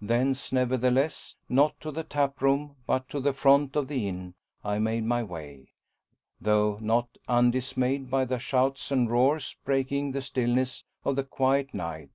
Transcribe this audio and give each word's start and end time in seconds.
Thence, 0.00 0.52
nevertheless 0.52 1.34
not 1.48 1.80
to 1.80 1.90
the 1.90 2.04
taproom, 2.04 2.76
but 2.86 3.08
to 3.08 3.18
the 3.18 3.32
front 3.32 3.74
of 3.74 3.88
the 3.88 4.06
inn 4.06 4.34
I 4.62 4.78
made 4.78 5.02
my 5.02 5.24
way, 5.24 5.72
though 6.40 6.78
not 6.80 7.08
undismayed 7.26 8.08
by 8.08 8.26
the 8.26 8.38
shouts 8.38 8.92
and 8.92 9.10
roars 9.10 9.56
breaking 9.64 10.12
the 10.12 10.22
stillness 10.22 10.84
of 11.04 11.16
the 11.16 11.24
quiet 11.24 11.74
night. 11.74 12.12